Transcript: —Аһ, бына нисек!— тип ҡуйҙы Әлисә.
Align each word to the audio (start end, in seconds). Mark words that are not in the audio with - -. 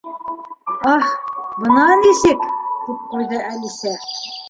—Аһ, 0.93 1.11
бына 1.65 1.85
нисек!— 2.01 2.49
тип 2.89 3.07
ҡуйҙы 3.15 3.47
Әлисә. 3.55 3.99